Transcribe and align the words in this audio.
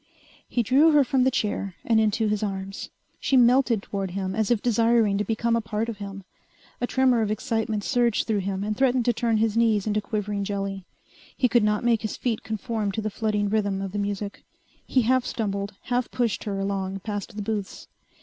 He 0.49 0.63
drew 0.63 0.89
her 0.93 1.03
from 1.03 1.25
the 1.25 1.29
chair 1.29 1.75
and 1.85 1.99
into 1.99 2.27
his 2.27 2.41
arms. 2.41 2.89
She 3.19 3.37
melted 3.37 3.83
toward 3.83 4.09
him 4.09 4.33
as 4.33 4.49
if 4.49 4.59
desiring 4.59 5.19
to 5.19 5.23
become 5.23 5.55
a 5.55 5.61
part 5.61 5.89
of 5.89 5.99
him. 5.99 6.23
A 6.81 6.87
tremor 6.87 7.21
of 7.21 7.29
excitement 7.29 7.83
surged 7.83 8.25
through 8.25 8.39
him 8.39 8.63
and 8.63 8.75
threatened 8.75 9.05
to 9.05 9.13
turn 9.13 9.37
his 9.37 9.55
knees 9.55 9.85
into 9.85 10.01
quivering 10.01 10.43
jelly. 10.43 10.85
He 11.37 11.47
could 11.47 11.63
not 11.63 11.83
make 11.83 12.01
his 12.01 12.17
feet 12.17 12.41
conform 12.41 12.91
to 12.93 13.01
the 13.03 13.11
flooding 13.11 13.47
rhythm 13.47 13.79
of 13.79 13.91
the 13.91 13.99
music. 13.99 14.43
He 14.87 15.03
half 15.03 15.23
stumbled, 15.23 15.75
half 15.83 16.09
pushed 16.09 16.45
her 16.45 16.59
along 16.59 17.01
past 17.01 17.35
the 17.35 17.43
booths. 17.43 17.87